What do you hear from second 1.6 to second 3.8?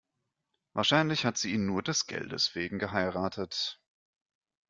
nur des Geldes wegen geheiratet.